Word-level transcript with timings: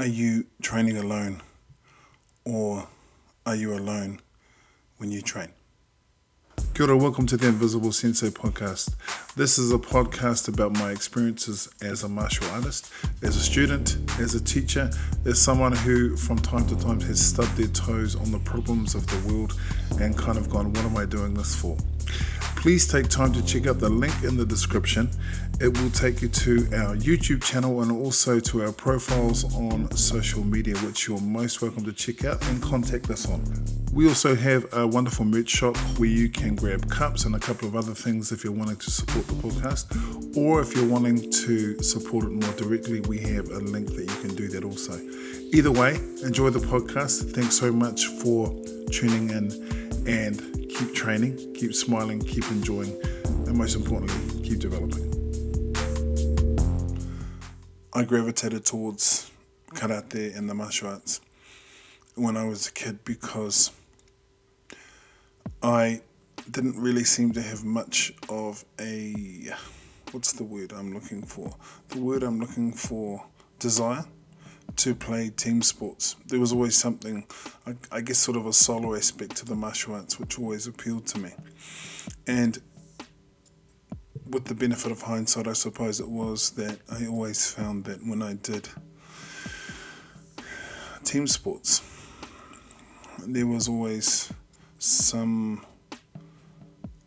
Are 0.00 0.06
you 0.06 0.46
training 0.62 0.96
alone 0.96 1.42
or 2.46 2.88
are 3.44 3.54
you 3.54 3.74
alone 3.74 4.20
when 4.96 5.10
you 5.10 5.20
train? 5.20 5.48
Kia 6.72 6.86
ora, 6.86 6.96
welcome 6.96 7.26
to 7.26 7.36
the 7.36 7.48
Invisible 7.48 7.92
Sensei 7.92 8.30
podcast. 8.30 8.94
This 9.36 9.58
is 9.58 9.72
a 9.72 9.76
podcast 9.76 10.48
about 10.48 10.72
my 10.72 10.90
experiences 10.90 11.68
as 11.82 12.02
a 12.02 12.08
martial 12.08 12.46
artist, 12.52 12.90
as 13.20 13.36
a 13.36 13.40
student, 13.40 13.98
as 14.18 14.34
a 14.34 14.42
teacher, 14.42 14.90
as 15.26 15.38
someone 15.38 15.72
who 15.72 16.16
from 16.16 16.38
time 16.38 16.66
to 16.68 16.76
time 16.82 17.02
has 17.02 17.20
stubbed 17.20 17.54
their 17.58 17.66
toes 17.66 18.16
on 18.16 18.32
the 18.32 18.38
problems 18.38 18.94
of 18.94 19.06
the 19.06 19.30
world 19.30 19.52
and 20.00 20.16
kind 20.16 20.38
of 20.38 20.48
gone, 20.48 20.72
what 20.72 20.82
am 20.86 20.96
I 20.96 21.04
doing 21.04 21.34
this 21.34 21.54
for? 21.54 21.76
Please 22.60 22.86
take 22.86 23.08
time 23.08 23.32
to 23.32 23.42
check 23.42 23.66
out 23.66 23.78
the 23.78 23.88
link 23.88 24.12
in 24.22 24.36
the 24.36 24.44
description. 24.44 25.08
It 25.62 25.74
will 25.78 25.90
take 25.92 26.20
you 26.20 26.28
to 26.28 26.56
our 26.74 26.94
YouTube 26.94 27.42
channel 27.42 27.80
and 27.80 27.90
also 27.90 28.38
to 28.38 28.64
our 28.64 28.72
profiles 28.72 29.44
on 29.56 29.90
social 29.96 30.44
media, 30.44 30.76
which 30.78 31.08
you're 31.08 31.22
most 31.22 31.62
welcome 31.62 31.86
to 31.86 31.92
check 31.94 32.26
out 32.26 32.46
and 32.48 32.62
contact 32.62 33.08
us 33.08 33.26
on. 33.26 33.42
We 33.94 34.06
also 34.08 34.36
have 34.36 34.66
a 34.74 34.86
wonderful 34.86 35.24
merch 35.24 35.48
shop 35.48 35.74
where 35.98 36.10
you 36.10 36.28
can 36.28 36.54
grab 36.54 36.90
cups 36.90 37.24
and 37.24 37.34
a 37.34 37.38
couple 37.38 37.66
of 37.66 37.76
other 37.76 37.94
things 37.94 38.30
if 38.30 38.44
you're 38.44 38.52
wanting 38.52 38.76
to 38.76 38.90
support 38.90 39.26
the 39.26 39.34
podcast, 39.36 40.36
or 40.36 40.60
if 40.60 40.76
you're 40.76 40.86
wanting 40.86 41.30
to 41.30 41.82
support 41.82 42.26
it 42.26 42.30
more 42.30 42.52
directly, 42.56 43.00
we 43.00 43.20
have 43.20 43.48
a 43.48 43.60
link 43.60 43.88
that 43.88 44.02
you 44.02 44.20
can 44.20 44.36
do 44.36 44.48
that 44.48 44.64
also. 44.64 45.00
Either 45.54 45.72
way, 45.72 45.96
enjoy 46.22 46.50
the 46.50 46.58
podcast. 46.58 47.34
Thanks 47.34 47.56
so 47.56 47.72
much 47.72 48.04
for 48.04 48.48
tuning 48.90 49.30
in 49.30 49.79
and 50.10 50.68
keep 50.68 50.92
training, 50.92 51.54
keep 51.54 51.72
smiling, 51.72 52.18
keep 52.18 52.44
enjoying, 52.50 53.00
and 53.24 53.56
most 53.56 53.76
importantly, 53.76 54.42
keep 54.42 54.58
developing. 54.58 55.06
I 57.92 58.02
gravitated 58.02 58.64
towards 58.64 59.30
karate 59.68 60.36
and 60.36 60.50
the 60.50 60.54
martial 60.54 60.88
arts 60.88 61.20
when 62.16 62.36
I 62.36 62.44
was 62.44 62.66
a 62.66 62.72
kid 62.72 63.04
because 63.04 63.70
I 65.62 66.02
didn't 66.50 66.76
really 66.76 67.04
seem 67.04 67.32
to 67.34 67.42
have 67.42 67.64
much 67.64 68.12
of 68.28 68.64
a 68.80 69.52
what's 70.10 70.32
the 70.32 70.42
word 70.42 70.72
I'm 70.72 70.92
looking 70.92 71.22
for? 71.22 71.54
The 71.90 72.00
word 72.00 72.24
I'm 72.24 72.40
looking 72.40 72.72
for 72.72 73.24
desire 73.60 74.04
to 74.76 74.94
play 74.94 75.30
team 75.30 75.62
sports. 75.62 76.16
There 76.26 76.40
was 76.40 76.52
always 76.52 76.76
something, 76.76 77.26
I, 77.66 77.74
I, 77.92 78.00
guess, 78.00 78.18
sort 78.18 78.36
of 78.36 78.46
a 78.46 78.52
solo 78.52 78.94
aspect 78.94 79.36
to 79.36 79.44
the 79.44 79.54
martial 79.54 79.94
arts, 79.94 80.18
which 80.18 80.38
always 80.38 80.66
appealed 80.66 81.06
to 81.08 81.18
me. 81.18 81.30
And 82.26 82.60
with 84.28 84.44
the 84.44 84.54
benefit 84.54 84.92
of 84.92 85.02
hindsight, 85.02 85.48
I 85.48 85.52
suppose 85.54 86.00
it 86.00 86.08
was 86.08 86.50
that 86.50 86.78
I 86.90 87.06
always 87.06 87.52
found 87.52 87.84
that 87.84 88.04
when 88.06 88.22
I 88.22 88.34
did 88.34 88.68
team 91.04 91.26
sports, 91.26 91.82
there 93.26 93.46
was 93.46 93.68
always 93.68 94.32
some 94.78 95.64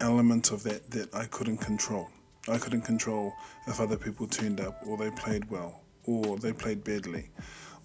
element 0.02 0.52
of 0.52 0.64
that 0.64 0.92
that 0.92 1.16
I 1.16 1.26
couldn't 1.26 1.58
control. 1.58 2.10
I 2.50 2.58
couldn't 2.58 2.82
control 2.82 3.34
if 3.68 3.80
other 3.80 3.96
people 3.98 4.28
turned 4.28 4.60
up 4.60 4.82
or 4.86 4.98
they 4.98 5.10
played 5.12 5.50
well 5.50 5.83
or 6.06 6.38
they 6.38 6.54
played 6.54 6.84
badly, 6.84 7.30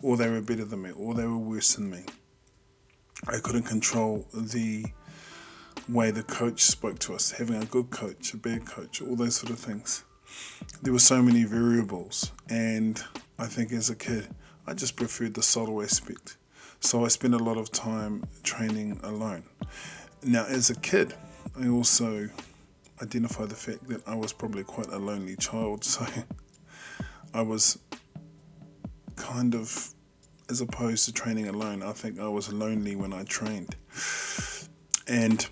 or 0.02 0.16
they 0.16 0.28
were 0.28 0.41
better 0.41 0.64
than 0.64 0.83
me, 0.83 0.91
or 0.92 1.14
they 1.14 1.27
were 1.27 1.38
worse 1.38 1.74
than 1.74 1.91
me. 1.91 2.05
I 3.27 3.38
couldn't 3.38 3.64
control 3.64 4.27
the 4.33 4.86
way 5.88 6.11
the 6.11 6.22
coach 6.22 6.62
spoke 6.62 6.98
to 7.00 7.14
us, 7.14 7.33
having 7.33 7.61
a 7.61 7.66
good 7.66 7.91
coach, 7.91 8.33
a 8.34 8.36
bad 8.36 8.66
coach, 8.66 9.02
all 9.02 9.16
those 9.16 9.36
sort 9.36 9.50
of 9.50 9.58
things. 9.58 10.05
There 10.83 10.92
were 10.92 10.98
so 10.98 11.22
many 11.22 11.44
variables, 11.44 12.33
and 12.48 13.02
I 13.39 13.46
think 13.46 13.72
as 13.72 13.91
a 13.91 13.96
kid, 13.96 14.28
I 14.66 14.74
just 14.74 14.96
preferred 14.96 15.34
the 15.34 15.42
solo 15.42 15.83
aspect. 15.83 16.36
So 16.80 17.05
I 17.05 17.08
spent 17.08 17.34
a 17.34 17.39
lot 17.39 17.56
of 17.56 17.72
time 17.72 18.24
training 18.42 19.00
alone. 19.02 19.44
Now, 20.22 20.44
as 20.44 20.70
a 20.70 20.77
kid, 20.77 21.14
I 21.61 21.68
also 21.68 22.29
identify 23.02 23.46
the 23.46 23.55
fact 23.55 23.89
that 23.89 24.06
I 24.06 24.14
was 24.14 24.33
probably 24.33 24.64
quite 24.64 24.89
a 24.89 24.98
lonely 24.98 25.36
child, 25.36 25.85
so 25.92 26.06
I 27.35 27.42
was 27.42 27.79
kind 29.18 29.55
of, 29.55 29.92
as 30.48 30.61
opposed 30.61 31.05
to 31.06 31.12
training 31.12 31.48
alone, 31.48 31.83
I 31.83 31.92
think 31.92 32.18
I 32.18 32.29
was 32.29 32.52
lonely 32.52 32.96
when 32.96 33.12
I 33.12 33.24
trained. 33.24 33.77
And 35.06 35.46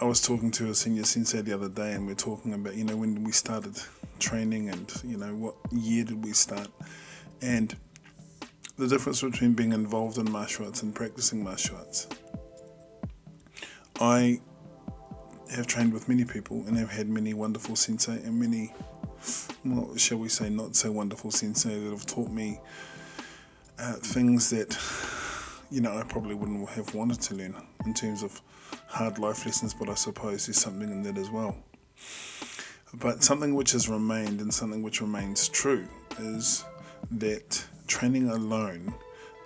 I 0.00 0.04
was 0.04 0.20
talking 0.20 0.50
to 0.52 0.68
a 0.68 0.74
senior 0.74 1.04
sensei 1.04 1.40
the 1.40 1.54
other 1.54 1.68
day, 1.68 1.92
and 1.92 2.06
we 2.06 2.12
are 2.12 2.16
talking 2.16 2.52
about, 2.52 2.74
you 2.74 2.84
know, 2.84 2.96
when 2.96 3.24
we 3.24 3.32
started 3.32 3.76
training 4.18 4.68
and, 4.68 4.92
you 5.04 5.16
know, 5.16 5.34
what 5.34 5.54
year 5.72 6.04
did 6.04 6.24
we 6.24 6.32
start. 6.32 6.68
And 7.40 7.74
the 8.78 8.88
difference 8.88 9.22
between 9.22 9.54
being 9.54 9.72
involved 9.72 10.18
in 10.18 10.30
martial 10.30 10.66
arts 10.66 10.82
and 10.82 10.94
practicing 10.94 11.42
martial 11.42 11.76
arts. 11.76 12.08
I 13.98 14.40
have 15.54 15.66
trained 15.66 15.94
with 15.94 16.08
many 16.08 16.24
people 16.24 16.64
and 16.66 16.76
have 16.76 16.90
had 16.90 17.08
many 17.08 17.32
wonderful 17.32 17.76
sensei 17.76 18.12
and 18.12 18.38
many, 18.38 18.74
well, 19.64 19.96
shall 19.96 20.18
we 20.18 20.28
say, 20.28 20.50
not 20.50 20.76
so 20.76 20.92
wonderful 20.92 21.30
sensei 21.30 21.78
that 21.78 21.90
have 21.90 22.04
taught 22.04 22.30
me 22.30 22.60
uh, 23.78 23.94
things 23.94 24.50
that 24.50 24.76
you 25.70 25.80
know 25.80 25.96
I 25.96 26.02
probably 26.04 26.34
wouldn't 26.34 26.68
have 26.70 26.94
wanted 26.94 27.20
to 27.22 27.34
learn 27.34 27.54
in 27.84 27.94
terms 27.94 28.22
of 28.22 28.40
hard 28.86 29.18
life 29.18 29.44
lessons, 29.44 29.74
but 29.74 29.88
I 29.88 29.94
suppose 29.94 30.46
there's 30.46 30.60
something 30.60 30.90
in 30.90 31.02
that 31.02 31.18
as 31.18 31.30
well. 31.30 31.56
But 32.94 33.22
something 33.22 33.54
which 33.54 33.72
has 33.72 33.88
remained 33.88 34.40
and 34.40 34.52
something 34.52 34.82
which 34.82 35.00
remains 35.00 35.48
true 35.48 35.86
is 36.18 36.64
that 37.12 37.64
training 37.86 38.30
alone 38.30 38.94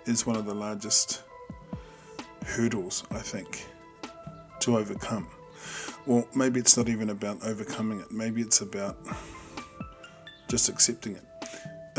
is 0.07 0.27
one 0.27 0.37
of 0.37 0.47
the 0.47 0.55
largest 0.55 1.23
hurdles, 2.47 3.05
I 3.11 3.19
think, 3.19 3.67
to 4.61 4.77
overcome. 4.77 5.27
Well, 6.07 6.27
maybe 6.35 6.61
it's 6.61 6.77
not 6.77 6.89
even 6.89 7.11
about 7.11 7.45
overcoming 7.45 8.01
it, 8.01 8.11
maybe 8.11 8.41
it's 8.41 8.61
about 8.61 8.99
just 10.49 10.69
accepting 10.69 11.17
it 11.17 11.25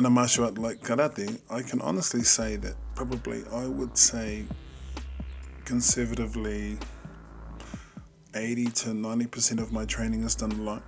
in 0.01 0.05
a 0.07 0.09
martial 0.09 0.45
art 0.45 0.57
like 0.57 0.81
karate, 0.81 1.39
I 1.51 1.61
can 1.61 1.79
honestly 1.79 2.23
say 2.23 2.55
that 2.55 2.73
probably 2.95 3.43
I 3.53 3.67
would 3.67 3.95
say 3.95 4.45
conservatively 5.63 6.79
80 8.33 8.65
to 8.65 8.89
90% 8.89 9.61
of 9.61 9.71
my 9.71 9.85
training 9.85 10.23
is 10.23 10.33
done 10.33 10.53
alone. 10.53 10.81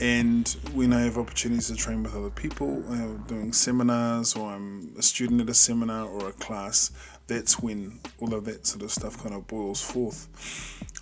And 0.00 0.48
when 0.72 0.94
I 0.94 1.02
have 1.02 1.18
opportunities 1.18 1.66
to 1.66 1.76
train 1.76 2.02
with 2.02 2.16
other 2.16 2.30
people, 2.30 2.82
I'm 2.88 3.22
doing 3.24 3.52
seminars 3.52 4.34
or 4.34 4.50
I'm 4.50 4.94
a 4.98 5.02
student 5.02 5.42
at 5.42 5.50
a 5.50 5.54
seminar 5.54 6.08
or 6.08 6.30
a 6.30 6.32
class, 6.32 6.90
that's 7.26 7.60
when 7.60 8.00
all 8.18 8.32
of 8.32 8.46
that 8.46 8.66
sort 8.66 8.82
of 8.82 8.92
stuff 8.92 9.22
kind 9.22 9.34
of 9.34 9.46
boils 9.46 9.82
forth. 9.82 10.26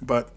But 0.03 0.33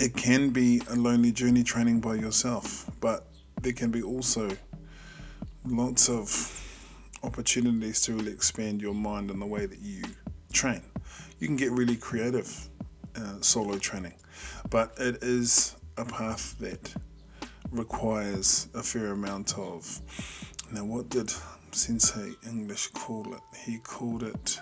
it 0.00 0.16
can 0.16 0.50
be 0.50 0.82
a 0.90 0.96
lonely 0.96 1.30
journey 1.30 1.62
training 1.62 2.00
by 2.00 2.16
yourself, 2.16 2.90
but 3.00 3.28
there 3.62 3.72
can 3.72 3.92
be 3.92 4.02
also 4.02 4.50
lots 5.64 6.08
of 6.08 6.60
opportunities 7.22 8.02
to 8.02 8.14
really 8.14 8.32
expand 8.32 8.82
your 8.82 8.94
mind 8.94 9.30
and 9.30 9.40
the 9.40 9.46
way 9.46 9.66
that 9.66 9.78
you 9.80 10.02
train. 10.52 10.82
You 11.40 11.46
can 11.46 11.56
get 11.56 11.72
really 11.72 11.96
creative 11.96 12.68
uh, 13.16 13.40
solo 13.40 13.78
training, 13.78 14.14
but 14.70 14.94
it 14.98 15.22
is 15.22 15.76
a 15.96 16.04
path 16.04 16.58
that 16.58 16.94
requires 17.70 18.68
a 18.74 18.82
fair 18.82 19.12
amount 19.12 19.58
of. 19.58 20.00
Now, 20.72 20.84
what 20.84 21.08
did 21.08 21.32
Sensei 21.72 22.32
English 22.46 22.88
call 22.88 23.32
it? 23.34 23.40
He 23.64 23.78
called 23.78 24.22
it 24.22 24.60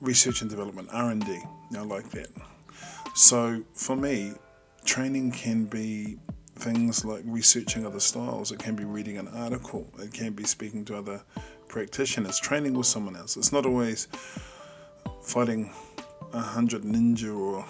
research 0.00 0.42
and 0.42 0.50
development 0.50 0.88
R&D. 0.92 1.40
I 1.76 1.80
like 1.82 2.10
that. 2.10 2.28
So 3.14 3.62
for 3.74 3.96
me, 3.96 4.32
training 4.84 5.32
can 5.32 5.64
be 5.64 6.18
things 6.60 7.04
like 7.04 7.22
researching 7.24 7.86
other 7.86 8.00
styles, 8.00 8.52
it 8.52 8.58
can 8.58 8.76
be 8.76 8.84
reading 8.84 9.18
an 9.18 9.28
article, 9.28 9.86
it 9.98 10.12
can 10.12 10.32
be 10.32 10.44
speaking 10.44 10.84
to 10.86 10.96
other 10.96 11.22
practitioners, 11.68 12.38
training 12.38 12.74
with 12.74 12.86
someone 12.86 13.16
else. 13.16 13.36
It's 13.36 13.52
not 13.52 13.66
always 13.66 14.08
fighting 15.22 15.72
a 16.32 16.40
hundred 16.40 16.82
ninja 16.82 17.36
or 17.36 17.64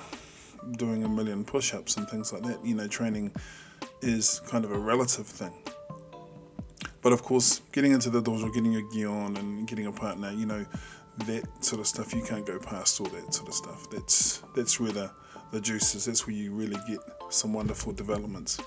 doing 0.77 1.05
a 1.05 1.09
million 1.09 1.45
push 1.45 1.73
ups 1.73 1.97
and 1.97 2.09
things 2.09 2.33
like 2.33 2.43
that. 2.43 2.65
You 2.65 2.75
know, 2.75 2.89
training 2.89 3.33
is 4.03 4.41
kind 4.47 4.65
of 4.65 4.73
a 4.73 4.79
relative 4.79 5.27
thing. 5.27 5.53
But 7.03 7.13
of 7.13 7.23
course, 7.23 7.63
getting 7.73 7.93
into 7.93 8.11
the 8.11 8.21
dojo, 8.21 8.53
getting 8.53 8.77
a 8.77 8.83
gi 8.93 9.07
on, 9.07 9.37
and 9.37 9.67
getting 9.67 9.87
a 9.87 9.93
partner, 9.93 10.31
you 10.33 10.47
know, 10.47 10.67
that 11.27 11.65
sort 11.65 11.81
of 11.81 11.87
stuff, 11.87 12.15
you 12.15 12.23
can't 12.23 12.47
go 12.47 12.59
past 12.59 13.01
all 13.01 13.07
that 13.09 13.33
sort 13.33 13.49
of 13.49 13.55
stuff. 13.55 13.89
That's 13.91 14.43
that's 14.55 14.79
where 14.79 14.93
the 14.93 15.11
the 15.51 15.61
juices. 15.61 16.05
That's 16.05 16.27
where 16.27 16.37
you 16.37 16.53
really 16.53 16.79
get 16.89 17.01
some 17.29 17.53
wonderful 17.53 17.93
developments. 17.93 18.61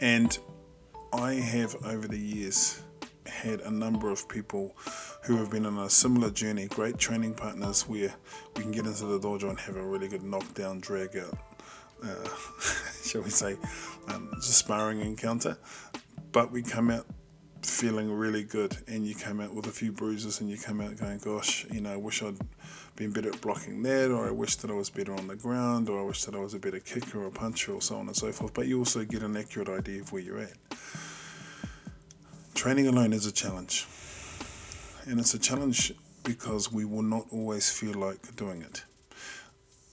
And 0.00 0.36
I 1.12 1.34
have 1.34 1.76
over 1.84 2.08
the 2.08 2.18
years 2.18 2.82
had 3.26 3.60
a 3.60 3.70
number 3.70 4.10
of 4.10 4.28
people 4.28 4.76
who 5.22 5.36
have 5.36 5.50
been 5.50 5.66
on 5.66 5.78
a 5.78 5.88
similar 5.88 6.30
journey, 6.30 6.66
great 6.66 6.98
training 6.98 7.34
partners 7.34 7.88
where 7.88 8.14
we 8.56 8.62
can 8.62 8.72
get 8.72 8.86
into 8.86 9.06
the 9.06 9.18
dojo 9.18 9.48
and 9.50 9.58
have 9.58 9.76
a 9.76 9.82
really 9.82 10.08
good 10.08 10.22
knockdown, 10.22 10.80
drag 10.80 11.16
out, 11.16 11.38
uh, 12.02 12.28
shall 13.04 13.22
we 13.22 13.30
say, 13.30 13.56
um, 14.08 14.30
sparring 14.40 15.00
encounter. 15.00 15.56
But 16.32 16.50
we 16.50 16.62
come 16.62 16.90
out 16.90 17.06
feeling 17.64 18.12
really 18.12 18.42
good 18.42 18.76
and 18.86 19.06
you 19.06 19.14
came 19.14 19.40
out 19.40 19.54
with 19.54 19.66
a 19.66 19.70
few 19.70 19.92
bruises 19.92 20.40
and 20.40 20.50
you 20.50 20.56
came 20.56 20.80
out 20.80 20.96
going, 20.96 21.18
gosh, 21.18 21.66
you 21.72 21.80
know, 21.80 21.92
I 21.92 21.96
wish 21.96 22.22
I'd 22.22 22.36
been 22.96 23.10
better 23.10 23.30
at 23.30 23.40
blocking 23.40 23.82
that, 23.82 24.10
or 24.10 24.28
I 24.28 24.30
wish 24.30 24.56
that 24.56 24.70
I 24.70 24.74
was 24.74 24.90
better 24.90 25.14
on 25.14 25.26
the 25.26 25.36
ground, 25.36 25.88
or 25.88 25.98
I 25.98 26.02
wish 26.02 26.24
that 26.24 26.34
I 26.34 26.38
was 26.38 26.54
a 26.54 26.58
better 26.58 26.78
kicker 26.78 27.24
or 27.24 27.30
puncher, 27.30 27.72
or 27.72 27.80
so 27.80 27.96
on 27.96 28.06
and 28.06 28.16
so 28.16 28.30
forth. 28.32 28.54
But 28.54 28.66
you 28.66 28.78
also 28.78 29.04
get 29.04 29.22
an 29.22 29.36
accurate 29.36 29.68
idea 29.68 30.00
of 30.00 30.12
where 30.12 30.22
you're 30.22 30.38
at. 30.38 30.54
Training 32.54 32.86
alone 32.86 33.12
is 33.12 33.26
a 33.26 33.32
challenge, 33.32 33.86
and 35.06 35.18
it's 35.18 35.34
a 35.34 35.38
challenge 35.38 35.92
because 36.22 36.72
we 36.72 36.84
will 36.84 37.02
not 37.02 37.26
always 37.32 37.70
feel 37.70 37.94
like 37.94 38.36
doing 38.36 38.62
it. 38.62 38.84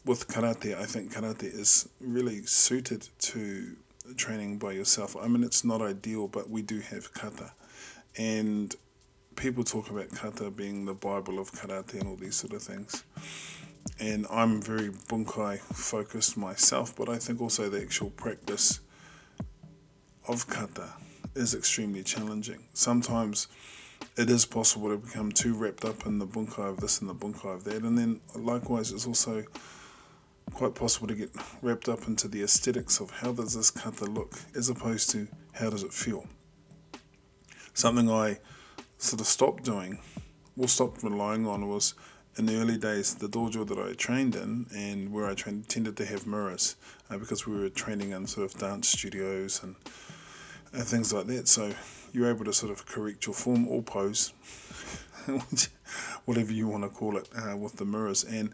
With 0.06 0.28
karate, 0.28 0.78
I 0.78 0.86
think 0.86 1.14
karate 1.14 1.44
is 1.44 1.90
really 2.00 2.44
suited 2.46 3.10
to 3.20 3.76
training 4.16 4.58
by 4.58 4.74
yourself. 4.74 5.16
I 5.16 5.28
mean, 5.28 5.44
it's 5.44 5.64
not 5.64 5.82
ideal, 5.82 6.28
but 6.28 6.50
we 6.50 6.62
do 6.62 6.80
have 6.80 7.14
kata. 7.14 7.52
And 8.18 8.76
people 9.36 9.64
talk 9.64 9.90
about 9.90 10.12
kata 10.12 10.52
being 10.52 10.86
the 10.86 10.94
Bible 10.94 11.40
of 11.40 11.52
karate 11.52 11.96
and 12.00 12.08
all 12.08 12.16
these 12.16 12.36
sort 12.36 12.54
of 12.54 12.62
things. 12.62 13.04
And 14.00 14.28
I'm 14.30 14.62
very 14.62 14.90
bunkai 14.90 15.60
focused 15.60 16.38
myself, 16.38 16.96
but 16.96 17.10
I 17.10 17.18
think 17.18 17.42
also 17.42 17.70
the 17.70 17.82
actual 17.82 18.10
practice 18.12 18.80
of 20.28 20.48
kata 20.48 20.90
is 21.36 21.56
extremely 21.56 22.04
challenging. 22.04 22.64
Sometimes 22.74 23.48
it 24.18 24.30
is 24.30 24.46
possible 24.46 24.90
to 24.90 24.98
become 24.98 25.32
too 25.32 25.54
wrapped 25.54 25.86
up 25.86 26.06
in 26.06 26.20
the 26.20 26.28
bunkai 26.28 26.70
of 26.70 26.80
this 26.80 27.00
and 27.02 27.10
the 27.10 27.16
bunkai 27.16 27.56
of 27.56 27.64
that, 27.64 27.84
and 27.84 27.98
then 27.98 28.20
likewise, 28.36 28.92
it's 28.92 29.08
also 29.08 29.44
quite 30.54 30.76
possible 30.76 31.08
to 31.08 31.16
get 31.16 31.32
wrapped 31.62 31.88
up 31.88 32.08
into 32.08 32.28
the 32.28 32.44
aesthetics 32.44 33.00
of 33.00 33.10
how 33.10 33.32
does 33.32 33.54
this 33.56 33.72
kata 33.72 34.06
look 34.06 34.38
as 34.56 34.70
opposed 34.70 35.10
to 35.12 35.28
how 35.54 35.70
does 35.70 35.84
it 35.84 35.94
feel. 35.94 36.28
Something 37.74 38.10
I 38.10 38.40
sort 38.98 39.22
of 39.22 39.28
stopped 39.28 39.64
doing, 39.64 40.00
or 40.58 40.68
stopped 40.68 41.04
relying 41.04 41.48
on, 41.48 41.68
was 41.68 41.94
in 42.38 42.46
the 42.46 42.56
early 42.58 42.78
days 42.78 43.16
the 43.16 43.28
dojo 43.28 43.68
that 43.68 43.78
I 43.78 43.94
trained 43.94 44.36
in 44.36 44.68
and 44.74 45.12
where 45.12 45.28
I 45.28 45.34
trained 45.34 45.68
tended 45.68 45.98
to 45.98 46.06
have 46.06 46.26
mirrors 46.26 46.76
uh, 47.10 47.18
because 47.18 47.46
we 47.46 47.58
were 47.58 47.70
training 47.70 48.12
in 48.12 48.26
sort 48.28 48.54
of 48.54 48.60
dance 48.60 48.88
studios 48.88 49.62
and, 49.64 49.76
and 50.74 50.84
things 50.84 51.12
like 51.14 51.28
that. 51.28 51.48
So 51.48 51.74
you're 52.14 52.30
able 52.30 52.46
to 52.46 52.54
sort 52.54 52.72
of 52.72 52.86
correct 52.86 53.26
your 53.26 53.36
form 53.36 53.68
or 53.68 53.82
pose, 53.82 54.34
whatever 56.26 56.52
you 56.52 56.68
want 56.68 56.84
to 56.84 56.90
call 56.90 57.18
it, 57.18 57.30
uh, 57.36 57.56
with 57.58 57.78
the 57.78 57.86
mirrors. 57.86 58.24
And 58.24 58.54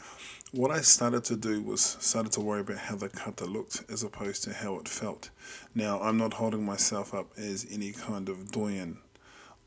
what 0.52 0.72
I 0.72 0.82
started 0.82 1.24
to 1.26 1.36
do 1.36 1.62
was 1.62 1.82
started 1.82 2.32
to 2.34 2.42
worry 2.42 2.62
about 2.62 2.78
how 2.78 2.96
the 2.96 3.10
kata 3.10 3.46
looked 3.46 3.84
as 3.92 4.04
opposed 4.04 4.44
to 4.46 4.54
how 4.54 4.78
it 4.78 4.88
felt. 4.88 5.30
Now 5.76 6.00
I'm 6.02 6.18
not 6.18 6.34
holding 6.34 6.66
myself 6.66 7.14
up 7.14 7.32
as 7.38 7.68
any 7.72 7.92
kind 7.92 8.30
of 8.30 8.52
doyen 8.52 9.00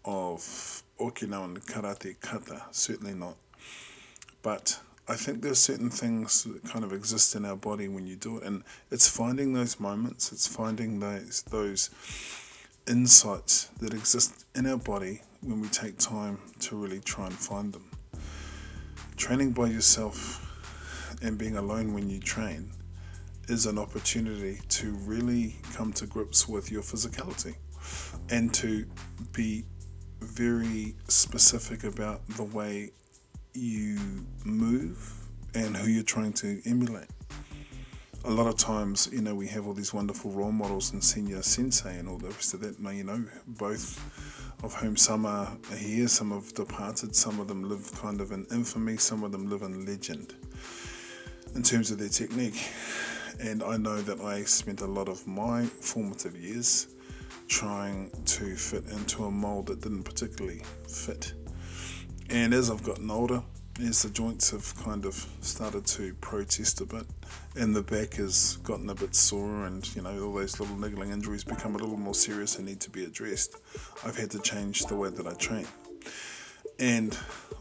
of 0.05 0.82
Okinawan 0.99 1.64
karate 1.67 2.20
kata, 2.20 2.62
certainly 2.70 3.14
not. 3.14 3.37
But 4.43 4.81
I 5.08 5.17
think 5.17 5.43
there's 5.43 5.58
certain 5.58 5.91
things 5.91 6.44
that 6.44 6.64
kind 6.64 6.85
of 6.85 6.93
exist 6.93 7.35
in 7.35 7.44
our 7.44 7.56
body 7.56 7.88
when 7.88 8.06
you 8.06 8.17
do 8.17 8.38
it, 8.38 8.44
and 8.44 8.62
it's 8.91 9.08
finding 9.08 9.52
those 9.52 9.81
moments, 9.81 10.32
it's 10.32 10.47
finding 10.47 11.00
those 11.00 11.43
those 11.50 11.91
insights 12.87 13.67
that 13.81 13.93
exist 13.93 14.47
in 14.55 14.67
our 14.67 14.76
body 14.76 15.23
when 15.43 15.61
we 15.61 15.69
take 15.69 15.99
time 15.99 16.38
to 16.61 16.76
really 16.76 17.00
try 17.00 17.26
and 17.26 17.35
find 17.35 17.73
them. 17.73 17.91
Training 19.17 19.52
by 19.52 19.67
yourself 19.67 20.47
and 21.23 21.37
being 21.37 21.56
alone 21.56 21.93
when 21.93 22.08
you 22.08 22.19
train 22.19 22.70
is 23.49 23.67
an 23.67 23.79
opportunity 23.79 24.61
to 24.69 24.93
really 25.05 25.56
come 25.75 25.93
to 25.93 26.06
grips 26.06 26.49
with 26.49 26.70
your 26.70 26.82
physicality 26.82 27.55
and 28.31 28.55
to 28.55 28.87
be 29.32 29.64
very 30.21 30.95
specific 31.09 31.85
about 31.85 32.27
the 32.29 32.45
way 32.45 32.91
you 33.55 33.99
move 34.45 35.13
and 35.55 35.77
who 35.77 35.91
you're 35.91 36.03
trying 36.03 36.33
to 36.35 36.61
emulate. 36.65 37.09
A 38.25 38.31
lot 38.31 38.47
of 38.47 38.57
times, 38.57 39.09
you 39.13 39.23
know, 39.23 39.35
we 39.35 39.47
have 39.49 39.67
all 39.67 39.73
these 39.73 39.95
wonderful 39.95 40.31
role 40.31 40.53
models 40.53 40.93
and 40.93 41.03
senior 41.03 41.43
sensei 41.43 41.99
and 41.99 42.09
all 42.09 42.19
the 42.19 42.29
rest 42.29 42.53
of 42.55 42.61
that. 42.61 42.79
Now, 42.79 42.91
you 42.91 43.05
know, 43.05 43.25
both 43.47 43.99
of 44.63 44.75
whom 44.75 44.97
some 44.97 45.25
are 45.25 45.57
here, 45.75 46.07
some 46.07 46.31
have 46.33 46.53
departed, 46.53 47.17
some 47.17 47.41
of 47.41 47.49
them 47.49 47.63
live 47.69 47.91
kind 48.01 48.21
of 48.21 48.31
in 48.33 48.47
infamy, 48.53 48.99
some 48.99 49.25
of 49.25 49.33
them 49.33 49.49
live 49.49 49.63
in 49.63 49.87
legend 49.87 50.35
in 51.55 51.63
terms 51.63 51.91
of 51.91 51.99
their 51.99 52.09
technique. 52.09 52.71
And 53.41 53.63
I 53.63 53.79
know 53.79 54.03
that 54.03 54.21
I 54.21 54.43
spent 54.43 54.83
a 54.83 54.87
lot 54.87 55.09
of 55.09 55.27
my 55.27 55.65
formative 55.65 56.37
years 56.37 56.89
trying 57.50 58.11
to 58.25 58.55
fit 58.55 58.85
into 58.93 59.25
a 59.25 59.31
mold 59.31 59.67
that 59.67 59.82
didn't 59.82 60.05
particularly 60.05 60.62
fit. 60.88 61.35
And 62.31 62.55
as 62.55 62.70
I've 62.70 62.85
gotten 62.85 63.11
older, 63.11 63.43
as 63.82 64.02
the 64.02 64.11
joints 64.11 64.50
have 64.52 64.73
kind 64.85 65.05
of 65.05 65.14
started 65.41 65.85
to 65.87 66.14
protest 66.20 66.81
a 66.81 66.87
bit, 66.87 67.06
and 67.56 67.75
the 67.75 67.82
back 67.82 68.14
has 68.14 68.58
gotten 68.62 68.88
a 68.88 68.94
bit 68.94 69.17
sore, 69.17 69.64
and 69.67 69.94
you 69.97 70.02
know, 70.02 70.26
all 70.26 70.35
those 70.35 70.61
little 70.61 70.76
niggling 70.76 71.11
injuries 71.11 71.43
become 71.43 71.75
a 71.75 71.79
little 71.79 71.97
more 71.97 72.14
serious 72.14 72.56
and 72.56 72.67
need 72.67 72.81
to 72.81 72.91
be 72.91 73.05
addressed, 73.05 73.56
I've 74.06 74.17
had 74.17 74.31
to 74.31 74.38
change 74.38 74.85
the 74.85 74.94
way 74.94 75.11
that 75.11 75.26
I 75.26 75.35
train. 75.35 75.67
And 76.79 77.12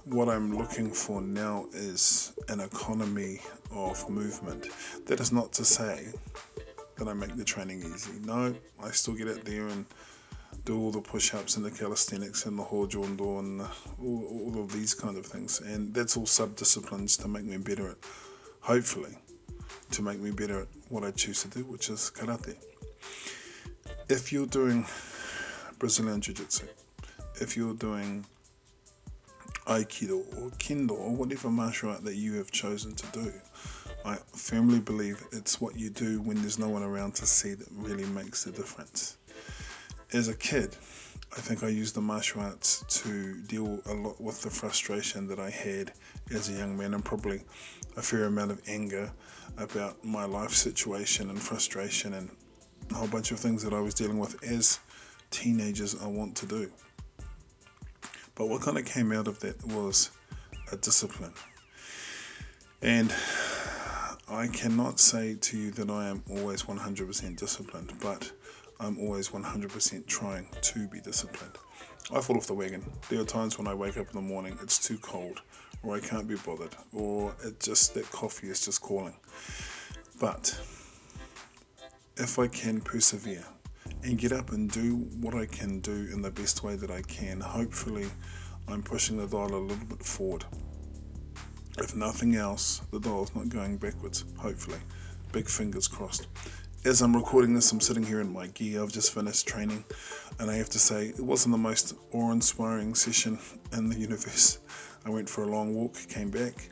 what 0.06 0.30
I'm 0.30 0.56
looking 0.56 0.91
for 0.91 1.19
now 1.19 1.65
is 1.74 2.33
an 2.47 2.59
economy 2.59 3.41
of 3.71 4.07
movement. 4.07 4.68
That 5.07 5.19
is 5.19 5.31
not 5.31 5.51
to 5.53 5.65
say 5.65 6.09
that 7.00 7.07
I 7.07 7.13
make 7.13 7.36
the 7.36 7.44
training 7.44 7.80
easy. 7.80 8.12
No, 8.24 8.54
I 8.84 8.92
still 8.92 9.16
get 9.16 9.28
out 9.28 9.44
there 9.46 9.68
and 9.68 9.86
do 10.66 10.80
all 10.80 10.92
the 10.92 11.01
push-ups 11.01 11.56
and 11.56 11.66
the 11.66 11.72
calisthenics 11.72 12.46
and 12.46 12.60
the 12.60 12.63
hojo 12.63 13.04
undo 13.04 13.40
and 13.40 13.62
the, 13.62 13.68
all, 14.01 14.54
all 14.54 14.62
of 14.62 14.72
these 14.72 14.94
kind 14.94 15.18
of 15.18 15.25
things. 15.25 15.62
And 15.62 15.94
that's 15.94 16.18
all 16.18 16.25
sub-disciplines 16.25 17.18
to 17.18 17.28
make 17.28 17.44
me 17.44 17.57
better 17.57 17.90
at, 17.90 17.98
hopefully, 18.62 19.18
to 19.92 20.01
make 20.01 20.19
me 20.19 20.31
better 20.31 20.62
at 20.62 20.68
what 20.90 21.04
I 21.04 21.12
choose 21.12 21.42
to 21.44 21.48
do, 21.48 21.63
which 21.66 21.90
is 21.90 22.12
karate. 22.13 22.56
If 24.10 24.31
you're 24.31 24.48
doing 24.48 24.86
Brazilian 25.78 26.22
Jiu-Jitsu, 26.22 26.68
if 27.42 27.56
you're 27.56 27.75
doing 27.75 28.25
Aikido 29.66 30.19
or 30.38 30.50
Kendo 30.57 30.92
or 30.92 31.16
whatever 31.16 31.50
martial 31.50 31.92
art 31.92 32.04
that 32.04 32.16
you 32.16 32.34
have 32.34 32.51
chosen 32.51 32.96
to 32.96 33.07
do, 33.07 33.31
I 34.06 34.16
firmly 34.34 34.80
believe 34.80 35.25
it's 35.31 35.60
what 35.60 35.75
you 35.75 35.90
do 35.90 36.22
when 36.22 36.42
there's 36.42 36.57
no 36.57 36.69
one 36.69 36.84
around 36.84 37.16
to 37.16 37.25
see 37.25 37.54
that 37.54 37.68
really 37.72 38.06
makes 38.06 38.44
the 38.44 38.51
difference. 38.51 39.18
As 40.13 40.28
a 40.28 40.36
kid, 40.36 40.75
I 41.38 41.42
think 41.42 41.63
I 41.63 41.68
used 41.68 41.96
the 41.96 42.01
martial 42.01 42.42
arts 42.42 42.84
to 43.04 43.36
deal 43.42 43.81
a 43.86 43.94
lot 43.94 44.19
with 44.19 44.42
the 44.42 44.50
frustration 44.50 45.28
that 45.28 45.40
I 45.40 45.50
had 45.50 45.91
as 46.32 46.50
a 46.50 46.53
young 46.53 46.75
man 46.75 46.94
and 46.94 47.06
probably 47.06 47.41
a 47.98 48.01
fair 48.01 48.25
amount 48.25 48.51
of 48.51 48.62
anger 48.68 49.12
about 49.58 50.03
my 50.03 50.25
life 50.25 50.51
situation 50.51 51.29
and 51.29 51.39
frustration 51.39 52.13
and 52.13 52.29
a 52.89 52.94
whole 52.96 53.08
bunch 53.08 53.32
of 53.32 53.39
things 53.39 53.62
that 53.63 53.74
I 53.74 53.79
was 53.79 53.94
dealing 53.94 54.18
with 54.18 54.44
as 54.44 54.79
teenagers 55.29 56.01
I 56.01 56.08
want 56.08 56.36
to 56.38 56.46
do. 56.46 56.72
But 58.34 58.48
what 58.48 58.62
kind 58.62 58.77
of 58.77 58.86
came 58.86 59.12
out 59.12 59.27
of 59.27 59.39
that 59.41 59.63
was 59.68 60.12
a 60.72 60.77
discipline. 60.77 61.34
And 62.82 63.13
I 64.39 64.48
cannot 64.48 65.01
say 65.01 65.36
to 65.36 65.58
you 65.58 65.72
that 65.72 65.89
I 65.89 66.08
am 66.08 66.24
always 66.29 66.63
100% 66.63 67.36
disciplined, 67.36 67.91
but 68.00 68.31
I'm 68.79 68.98
always 68.98 69.27
100% 69.27 70.08
trying 70.08 70.48
to 70.62 70.88
be 70.88 71.01
disciplined. 71.01 71.58
I 72.10 72.22
fall 72.22 72.38
off 72.38 72.48
the 72.48 72.53
wagon. 72.53 72.89
There 73.10 73.19
are 73.19 73.25
times 73.25 73.58
when 73.58 73.67
I 73.67 73.74
wake 73.74 73.98
up 73.98 74.08
in 74.08 74.15
the 74.15 74.22
morning, 74.22 74.58
it's 74.63 74.79
too 74.79 74.98
cold, 75.00 75.41
or 75.84 75.98
I 75.98 76.00
can't 76.00 76.25
be 76.25 76.36
bothered, 76.36 76.74
or 76.93 77.36
it 77.43 77.60
just 77.60 77.93
that 77.96 78.10
coffee 78.12 78.48
is 78.48 78.63
just 78.63 78.79
calling. 78.79 79.17
But 80.22 80.58
if 82.15 82.39
I 82.39 82.48
can 82.48 82.79
persevere 82.79 83.43
and 84.03 84.17
get 84.17 84.31
up 84.31 84.53
and 84.53 84.72
do 84.72 84.96
what 85.19 85.36
I 85.36 85.48
can 85.48 85.81
do 85.81 86.08
in 86.13 86.22
the 86.22 86.31
best 86.31 86.63
way 86.63 86.77
that 86.77 86.89
I 86.89 87.01
can, 87.01 87.41
hopefully 87.41 88.05
I'm 88.69 88.84
pushing 88.84 89.17
the 89.17 89.27
dial 89.27 89.53
a 89.53 89.58
little 89.58 89.86
bit 89.86 90.01
forward. 90.01 90.46
If 91.81 91.95
nothing 91.95 92.36
else, 92.36 92.81
the 92.91 93.00
dial's 93.00 93.33
not 93.33 93.48
going 93.48 93.77
backwards, 93.77 94.25
hopefully. 94.38 94.79
Big 95.31 95.48
fingers 95.48 95.88
crossed. 95.88 96.27
As 96.83 97.01
I'm 97.01 97.15
recording 97.15 97.53
this, 97.53 97.71
I'm 97.71 97.79
sitting 97.79 98.03
here 98.03 98.19
in 98.19 98.33
my 98.33 98.48
gear. 98.48 98.83
I've 98.83 98.91
just 98.91 99.13
finished 99.13 99.48
training, 99.48 99.86
and 100.39 100.51
I 100.51 100.55
have 100.55 100.69
to 100.71 100.79
say, 100.79 101.07
it 101.07 101.21
wasn't 101.21 101.53
the 101.53 101.57
most 101.57 101.95
awe 102.12 102.31
inspiring 102.33 102.95
session 102.95 103.39
in 103.71 103.88
the 103.88 103.98
universe. 104.07 104.59
I 105.05 105.09
went 105.09 105.29
for 105.29 105.43
a 105.43 105.48
long 105.48 105.74
walk, 105.74 105.95
came 106.09 106.29
back, 106.29 106.69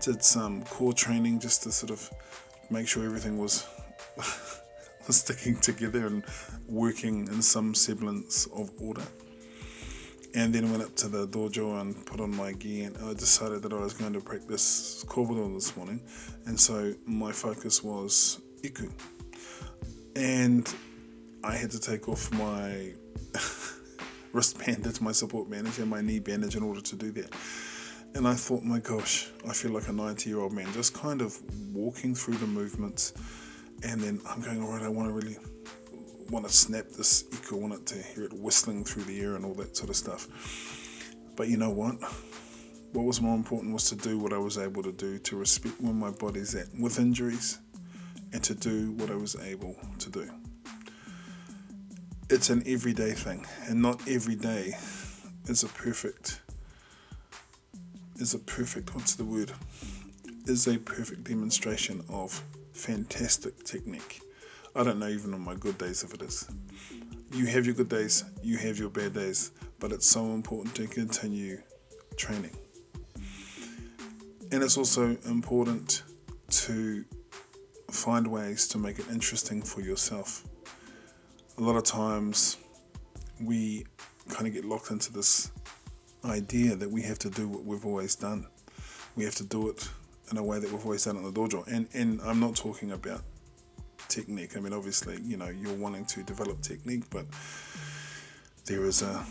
did 0.00 0.24
some 0.24 0.64
core 0.64 0.92
training 0.92 1.38
just 1.38 1.62
to 1.62 1.70
sort 1.70 1.92
of 1.92 2.10
make 2.68 2.88
sure 2.88 3.04
everything 3.04 3.38
was 3.38 3.64
sticking 5.08 5.56
together 5.60 6.06
and 6.06 6.24
working 6.68 7.28
in 7.28 7.42
some 7.42 7.74
semblance 7.74 8.46
of 8.46 8.70
order 8.80 9.02
and 10.34 10.54
then 10.54 10.70
went 10.70 10.82
up 10.82 10.94
to 10.96 11.08
the 11.08 11.26
dojo 11.28 11.80
and 11.80 12.06
put 12.06 12.20
on 12.20 12.34
my 12.34 12.52
gear 12.52 12.86
and 12.86 12.96
I 13.04 13.14
decided 13.14 13.62
that 13.62 13.72
I 13.72 13.76
was 13.76 13.92
going 13.92 14.12
to 14.14 14.20
practice 14.20 15.04
kobudo 15.08 15.52
this 15.54 15.76
morning 15.76 16.00
and 16.46 16.58
so 16.58 16.94
my 17.06 17.32
focus 17.32 17.82
was 17.82 18.40
eku 18.62 18.90
and 20.16 20.72
I 21.44 21.56
had 21.56 21.70
to 21.72 21.80
take 21.80 22.08
off 22.08 22.30
my 22.32 22.92
wristband 24.32 24.86
into 24.86 25.02
my 25.02 25.12
support 25.12 25.50
bandage 25.50 25.78
and 25.78 25.90
my 25.90 26.00
knee 26.00 26.20
bandage 26.20 26.56
in 26.56 26.62
order 26.62 26.80
to 26.80 26.96
do 26.96 27.10
that. 27.12 27.34
And 28.14 28.28
I 28.28 28.34
thought, 28.34 28.62
my 28.62 28.78
gosh, 28.78 29.30
I 29.48 29.52
feel 29.52 29.72
like 29.72 29.88
a 29.88 29.92
90 29.92 30.28
year 30.28 30.40
old 30.40 30.52
man, 30.52 30.70
just 30.72 30.94
kind 30.94 31.22
of 31.22 31.36
walking 31.72 32.14
through 32.14 32.36
the 32.36 32.46
movements. 32.46 33.14
And 33.82 34.00
then 34.00 34.20
I'm 34.28 34.40
going, 34.40 34.62
all 34.62 34.72
right, 34.72 34.82
I 34.82 34.88
want 34.88 35.08
to 35.08 35.12
really 35.12 35.36
want 36.30 36.46
to 36.46 36.52
snap 36.52 36.86
this 36.96 37.24
eku, 37.24 37.60
want 37.60 37.74
it 37.74 37.86
to 37.86 38.02
hear 38.02 38.24
it 38.24 38.32
whistling 38.32 38.84
through 38.84 39.04
the 39.04 39.20
air 39.20 39.36
and 39.36 39.44
all 39.44 39.54
that 39.54 39.76
sort 39.76 39.90
of 39.90 39.96
stuff. 39.96 40.28
But 41.36 41.48
you 41.48 41.56
know 41.56 41.70
what? 41.70 41.96
What 42.92 43.04
was 43.04 43.20
more 43.20 43.34
important 43.34 43.72
was 43.72 43.88
to 43.88 43.96
do 43.96 44.18
what 44.18 44.32
I 44.32 44.38
was 44.38 44.58
able 44.58 44.82
to 44.82 44.92
do 44.92 45.18
to 45.18 45.36
respect 45.36 45.80
where 45.80 45.94
my 45.94 46.10
body's 46.10 46.54
at 46.54 46.68
with 46.78 46.98
injuries 46.98 47.58
and 48.32 48.42
to 48.44 48.54
do 48.54 48.92
what 48.92 49.10
I 49.10 49.14
was 49.14 49.36
able 49.36 49.76
to 49.98 50.10
do. 50.10 50.30
It's 52.28 52.50
an 52.50 52.62
everyday 52.66 53.12
thing, 53.12 53.46
and 53.68 53.80
not 53.80 54.00
every 54.08 54.36
day 54.36 54.74
is 55.46 55.62
a 55.62 55.68
perfect 55.68 56.40
is 58.16 58.34
a 58.34 58.38
perfect 58.38 58.94
what's 58.94 59.14
the 59.16 59.24
word 59.24 59.50
is 60.46 60.66
a 60.66 60.78
perfect 60.78 61.24
demonstration 61.24 62.02
of 62.08 62.42
fantastic 62.72 63.64
technique. 63.64 64.20
I 64.74 64.82
don't 64.84 64.98
know 64.98 65.08
even 65.08 65.34
on 65.34 65.40
my 65.42 65.54
good 65.54 65.76
days 65.76 66.02
if 66.02 66.14
it 66.14 66.22
is. 66.22 66.48
You 67.32 67.46
have 67.46 67.66
your 67.66 67.74
good 67.74 67.90
days, 67.90 68.24
you 68.42 68.56
have 68.56 68.78
your 68.78 68.88
bad 68.88 69.12
days, 69.12 69.52
but 69.78 69.92
it's 69.92 70.08
so 70.08 70.32
important 70.32 70.74
to 70.76 70.86
continue 70.86 71.60
training. 72.16 72.56
And 74.50 74.62
it's 74.62 74.78
also 74.78 75.16
important 75.26 76.02
to 76.50 77.04
find 77.90 78.26
ways 78.26 78.66
to 78.68 78.78
make 78.78 78.98
it 78.98 79.06
interesting 79.10 79.60
for 79.60 79.82
yourself. 79.82 80.44
A 81.58 81.60
lot 81.60 81.76
of 81.76 81.84
times 81.84 82.56
we 83.40 83.84
kind 84.30 84.46
of 84.46 84.54
get 84.54 84.64
locked 84.64 84.90
into 84.90 85.12
this 85.12 85.50
idea 86.24 86.76
that 86.76 86.90
we 86.90 87.02
have 87.02 87.18
to 87.18 87.30
do 87.30 87.46
what 87.46 87.64
we've 87.64 87.84
always 87.84 88.14
done. 88.14 88.46
We 89.16 89.24
have 89.24 89.34
to 89.36 89.44
do 89.44 89.68
it 89.68 89.86
in 90.30 90.38
a 90.38 90.42
way 90.42 90.58
that 90.58 90.70
we've 90.70 90.84
always 90.84 91.04
done 91.04 91.16
in 91.16 91.24
the 91.24 91.32
dojo. 91.32 91.66
And 91.66 91.88
and 91.92 92.22
I'm 92.22 92.40
not 92.40 92.56
talking 92.56 92.92
about 92.92 93.22
technique. 94.12 94.56
I 94.56 94.60
mean, 94.60 94.72
obviously, 94.72 95.18
you 95.22 95.36
know, 95.36 95.48
you're 95.48 95.74
wanting 95.74 96.04
to 96.06 96.22
develop 96.22 96.60
technique, 96.60 97.04
but 97.10 97.26
there 98.66 98.84
is 98.84 99.02
a 99.02 99.24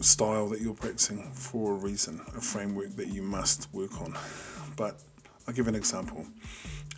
style 0.00 0.48
that 0.50 0.60
you're 0.60 0.74
practicing 0.74 1.30
for 1.32 1.72
a 1.72 1.74
reason, 1.74 2.20
a 2.36 2.40
framework 2.40 2.94
that 2.96 3.08
you 3.08 3.22
must 3.22 3.68
work 3.72 4.00
on. 4.00 4.14
But 4.76 5.00
I'll 5.46 5.54
give 5.54 5.68
an 5.68 5.74
example. 5.74 6.26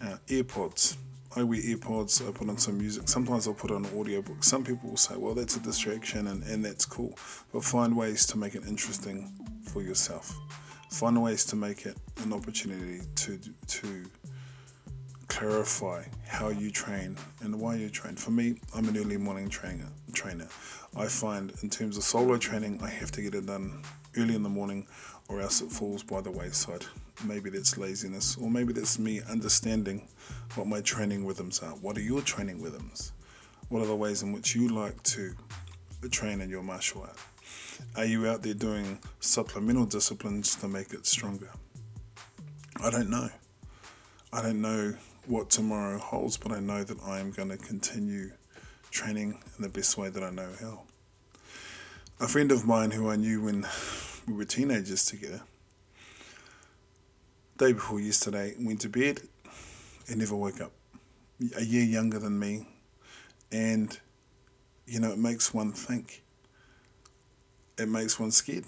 Uh, 0.03 0.17
AirPods. 0.27 0.97
I 1.37 1.45
wear 1.45 1.61
AirPods, 1.61 2.29
I 2.29 2.33
put 2.33 2.49
on 2.49 2.59
some 2.59 2.77
music. 2.77 3.09
Sometimes 3.09 3.47
I'll 3.47 3.55
put 3.55 3.71
on 3.71 3.85
an 3.85 3.99
audiobook. 3.99 4.43
Some 4.43 4.65
people 4.65 4.91
will 4.91 4.97
say, 4.97 5.15
well, 5.17 5.35
that's 5.35 5.57
a 5.57 5.61
distraction 5.61 6.27
and, 6.27 6.43
and 6.43 6.65
that's 6.65 6.85
cool. 6.85 7.17
But 7.53 7.63
find 7.63 7.97
ways 7.97 8.27
to 8.27 8.39
make 8.39 8.57
it 8.57 8.65
interesting 8.67 9.33
for 9.63 9.81
yourself. 9.81 10.35
Find 10.91 11.23
ways 11.23 11.45
to 11.47 11.57
make 11.57 11.87
it 11.87 11.97
an 12.25 12.33
opportunity 12.33 13.03
to 13.15 13.39
to 13.39 14.11
clarify 15.31 16.03
how 16.27 16.49
you 16.49 16.71
train 16.71 17.17
and 17.41 17.59
why 17.59 17.77
you 17.77 17.89
train. 17.89 18.17
For 18.17 18.33
me, 18.33 18.57
I'm 18.75 18.89
an 18.89 18.99
early 18.99 19.17
morning 19.17 19.49
trainer. 19.49 19.87
Trainer. 20.13 20.49
I 20.97 21.07
find 21.07 21.53
in 21.63 21.71
terms 21.71 21.97
of 21.97 22.03
solo 22.03 22.37
training, 22.37 22.81
I 22.83 22.91
have 22.91 23.13
to 23.13 23.23
get 23.23 23.35
it 23.37 23.47
done 23.47 23.83
early 24.19 24.35
in 24.35 24.43
the 24.43 24.49
morning, 24.49 24.89
or 25.29 25.41
else 25.41 25.61
it 25.61 25.71
falls 25.71 26.03
by 26.03 26.21
the 26.21 26.31
wayside. 26.33 26.85
Maybe 27.25 27.49
that's 27.49 27.79
laziness, 27.79 28.37
or 28.37 28.51
maybe 28.51 28.73
that's 28.73 28.99
me 28.99 29.23
understanding 29.31 30.09
what 30.57 30.67
my 30.67 30.81
training 30.81 31.25
rhythms 31.25 31.61
are. 31.61 31.75
What 31.77 31.97
are 31.97 32.03
your 32.03 32.23
training 32.23 32.61
rhythms? 32.61 33.13
What 33.69 33.83
are 33.83 33.87
the 33.87 33.97
ways 33.97 34.23
in 34.23 34.33
which 34.33 34.57
you 34.57 34.69
like 34.69 35.01
to 35.05 35.33
train 36.11 36.41
in 36.41 36.51
your 36.51 36.65
martial 36.65 37.03
art? 37.03 37.17
Are 37.95 38.05
you 38.05 38.27
out 38.27 38.43
there 38.43 38.55
doing 38.55 38.99
supplemental 39.21 39.87
disciplines 39.87 40.57
to 40.57 40.67
make 40.67 40.93
it 40.93 41.07
stronger? 41.07 41.51
I 42.83 42.91
don't 42.91 43.09
know. 43.09 43.29
I 44.33 44.43
don't 44.43 44.61
know 44.61 44.97
what 45.31 45.49
tomorrow 45.49 45.97
holds, 45.97 46.37
but 46.37 46.51
I 46.51 46.59
know 46.59 46.83
that 46.83 46.99
I 47.07 47.21
am 47.21 47.31
going 47.31 47.51
to 47.51 47.57
continue 47.57 48.33
training 48.91 49.41
in 49.57 49.63
the 49.63 49.69
best 49.69 49.97
way 49.97 50.09
that 50.09 50.25
I 50.25 50.31
know 50.31 50.49
how. 50.61 50.83
A 52.19 52.27
friend 52.27 52.51
of 52.51 52.67
mine 52.67 52.91
who 52.91 53.09
I 53.09 53.15
knew 53.15 53.41
when 53.41 53.65
we 54.27 54.35
were 54.35 54.45
teenagers 54.45 55.05
together, 55.05 55.43
day 57.59 57.73
before 57.73 58.01
yesterday, 58.01 58.55
went 58.59 58.81
to 58.81 58.89
bed 58.89 59.21
and 60.09 60.19
never 60.19 60.35
woke 60.35 60.61
up. 60.61 60.73
A 61.57 61.63
year 61.63 61.85
younger 61.85 62.19
than 62.19 62.37
me, 62.37 62.67
and 63.53 63.99
you 64.87 64.99
know, 64.99 65.13
it 65.13 65.19
makes 65.19 65.55
one 65.55 65.71
think. 65.73 66.25
It 67.79 67.89
makes 67.89 68.19
one 68.19 68.33
scared. 68.33 68.65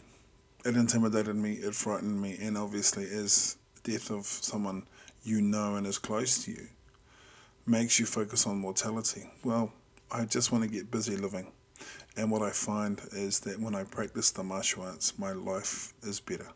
It 0.64 0.76
intimidated 0.76 1.34
me, 1.34 1.54
it 1.54 1.74
frightened 1.74 2.22
me, 2.22 2.38
and 2.40 2.56
obviously, 2.56 3.04
as 3.04 3.56
death 3.82 4.10
of 4.10 4.26
someone 4.26 4.84
you 5.24 5.40
know 5.40 5.76
and 5.76 5.86
is 5.86 5.98
close 5.98 6.44
to 6.44 6.50
you 6.52 6.68
makes 7.66 8.00
you 8.00 8.06
focus 8.06 8.46
on 8.46 8.58
mortality. 8.58 9.30
Well, 9.44 9.72
I 10.10 10.24
just 10.24 10.50
want 10.50 10.64
to 10.64 10.70
get 10.70 10.90
busy 10.90 11.16
living. 11.16 11.52
And 12.16 12.30
what 12.30 12.42
I 12.42 12.50
find 12.50 13.00
is 13.12 13.40
that 13.40 13.60
when 13.60 13.74
I 13.74 13.84
practice 13.84 14.30
the 14.30 14.42
martial 14.42 14.82
arts, 14.82 15.18
my 15.18 15.32
life 15.32 15.94
is 16.02 16.20
better. 16.20 16.48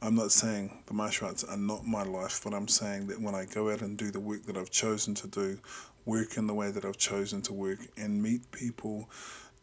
I'm 0.00 0.16
not 0.16 0.32
saying 0.32 0.82
the 0.86 0.94
martial 0.94 1.28
arts 1.28 1.44
are 1.44 1.56
not 1.56 1.86
my 1.86 2.02
life, 2.02 2.40
but 2.42 2.54
I'm 2.54 2.66
saying 2.66 3.06
that 3.06 3.20
when 3.20 3.34
I 3.34 3.44
go 3.44 3.70
out 3.70 3.82
and 3.82 3.96
do 3.96 4.10
the 4.10 4.18
work 4.18 4.44
that 4.46 4.56
I've 4.56 4.70
chosen 4.70 5.14
to 5.16 5.28
do, 5.28 5.58
work 6.04 6.36
in 6.36 6.48
the 6.48 6.54
way 6.54 6.72
that 6.72 6.84
I've 6.84 6.98
chosen 6.98 7.42
to 7.42 7.52
work, 7.52 7.78
and 7.96 8.20
meet 8.20 8.50
people 8.50 9.08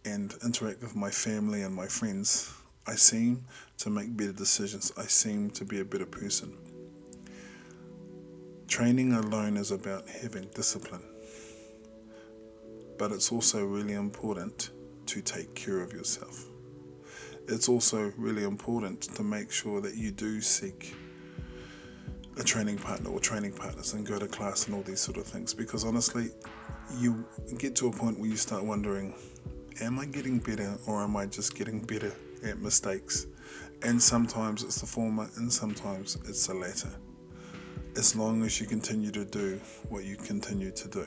and 0.06 0.34
interact 0.44 0.82
with 0.82 0.96
my 0.96 1.10
family 1.10 1.64
and 1.64 1.76
my 1.76 1.88
friends, 1.88 2.54
I 2.88 2.96
seem 2.96 3.44
to 3.80 3.90
make 3.90 4.16
better 4.16 4.32
decisions. 4.32 4.94
I 4.98 5.08
seem 5.08 5.50
to 5.52 5.66
be 5.66 5.82
a 5.82 5.86
better 5.86 6.06
person. 6.06 6.69
Training 8.70 9.14
alone 9.14 9.58
is 9.58 9.72
about 9.72 10.08
having 10.08 10.48
discipline, 10.54 11.02
but 13.00 13.12
it's 13.12 13.32
also 13.32 13.66
really 13.66 13.96
important 13.96 14.70
to 15.08 15.22
take 15.22 15.56
care 15.56 15.82
of 15.82 15.92
yourself. 15.92 16.46
It's 17.48 17.68
also 17.68 18.14
really 18.16 18.44
important 18.44 19.02
to 19.16 19.24
make 19.24 19.52
sure 19.52 19.82
that 19.82 19.96
you 19.96 20.12
do 20.12 20.40
seek 20.40 20.94
a 22.38 22.44
training 22.44 22.78
partner 22.78 23.10
or 23.10 23.20
training 23.20 23.54
partners 23.54 23.94
and 23.94 24.06
go 24.06 24.20
to 24.20 24.28
class 24.28 24.68
and 24.68 24.76
all 24.76 24.84
these 24.84 25.02
sort 25.02 25.18
of 25.18 25.26
things 25.26 25.52
because 25.52 25.84
honestly, 25.84 26.30
you 27.00 27.26
get 27.58 27.76
to 27.78 27.88
a 27.88 27.92
point 27.92 28.20
where 28.20 28.30
you 28.30 28.38
start 28.38 28.64
wondering, 28.64 29.16
am 29.82 29.98
I 29.98 30.06
getting 30.06 30.38
better 30.38 30.78
or 30.86 31.02
am 31.02 31.18
I 31.18 31.26
just 31.26 31.56
getting 31.56 31.80
better 31.82 32.14
at 32.46 32.60
mistakes? 32.60 33.26
And 33.82 34.00
sometimes 34.00 34.62
it's 34.62 34.80
the 34.80 34.88
former 34.88 35.28
and 35.38 35.52
sometimes 35.52 36.20
it's 36.28 36.46
the 36.46 36.54
latter 36.54 36.92
as 37.96 38.16
long 38.16 38.44
as 38.44 38.60
you 38.60 38.68
continue 38.68 39.12
to 39.12 39.26
do 39.26 39.60
what 39.90 40.04
you 40.04 40.16
continue 40.16 40.72
to 40.72 40.88
do. 40.88 41.06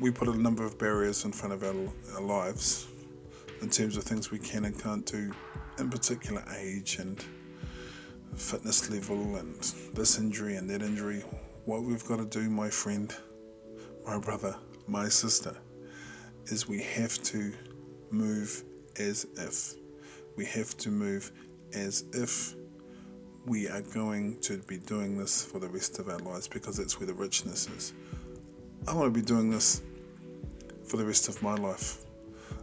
We 0.00 0.10
put 0.10 0.28
a 0.28 0.36
number 0.36 0.64
of 0.64 0.78
barriers 0.78 1.24
in 1.24 1.32
front 1.32 1.52
of 1.52 1.62
our, 1.62 2.14
our 2.14 2.22
lives 2.22 2.86
in 3.62 3.70
terms 3.70 3.96
of 3.96 4.04
things 4.04 4.30
we 4.30 4.38
can 4.38 4.64
and 4.64 4.78
can't 4.80 5.04
do, 5.04 5.32
in 5.78 5.90
particular 5.90 6.44
age 6.58 6.98
and 6.98 7.22
fitness 8.36 8.90
level 8.90 9.36
and 9.36 9.56
this 9.94 10.18
injury 10.18 10.56
and 10.56 10.68
that 10.70 10.82
injury. 10.82 11.22
What 11.64 11.82
we've 11.82 12.04
got 12.04 12.16
to 12.16 12.24
do, 12.24 12.48
my 12.48 12.70
friend, 12.70 13.14
my 14.06 14.18
brother, 14.18 14.56
my 14.86 15.08
sister, 15.08 15.54
is 16.46 16.68
we 16.68 16.82
have 16.82 17.22
to 17.24 17.52
move 18.10 18.64
as 18.98 19.26
if. 19.36 19.74
We 20.36 20.44
have 20.46 20.76
to 20.78 20.90
move 20.90 21.32
as 21.74 22.04
if 22.12 22.54
we 23.46 23.68
are 23.68 23.80
going 23.80 24.38
to 24.40 24.58
be 24.58 24.78
doing 24.78 25.18
this 25.18 25.42
for 25.42 25.58
the 25.58 25.68
rest 25.68 25.98
of 25.98 26.08
our 26.08 26.18
lives 26.18 26.46
because 26.46 26.76
that's 26.76 27.00
where 27.00 27.06
the 27.06 27.14
richness 27.14 27.68
is. 27.68 27.94
I 28.86 28.94
want 28.94 29.12
to 29.12 29.18
be 29.18 29.24
doing 29.24 29.50
this 29.50 29.82
for 30.84 30.96
the 30.96 31.04
rest 31.04 31.28
of 31.28 31.42
my 31.42 31.54
life. 31.54 32.04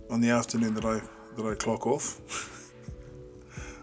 On 0.10 0.22
the 0.22 0.30
afternoon 0.30 0.74
that 0.76 0.86
I 0.86 1.02
that 1.36 1.46
I 1.46 1.56
clock 1.56 1.86
off, 1.88 2.74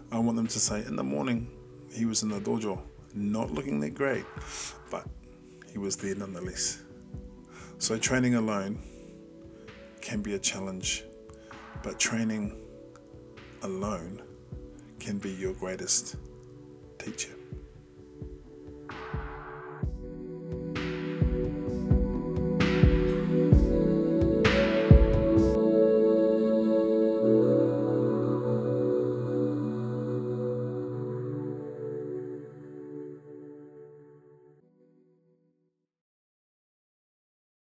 I 0.11 0.19
want 0.19 0.37
them 0.37 0.47
to 0.47 0.59
say 0.59 0.83
in 0.85 0.95
the 0.95 1.03
morning 1.03 1.49
he 1.91 2.05
was 2.05 2.23
in 2.23 2.29
the 2.29 2.39
dojo, 2.39 2.81
not 3.13 3.51
looking 3.51 3.79
that 3.81 3.91
great, 3.93 4.25
but 4.89 5.07
he 5.71 5.77
was 5.77 5.97
there 5.97 6.15
nonetheless. 6.15 6.83
So 7.77 7.97
training 7.97 8.35
alone 8.35 8.79
can 10.01 10.21
be 10.21 10.35
a 10.35 10.39
challenge, 10.39 11.03
but 11.83 11.99
training 11.99 12.57
alone 13.63 14.21
can 14.99 15.17
be 15.17 15.31
your 15.31 15.53
greatest 15.53 16.15
teacher. 17.05 17.44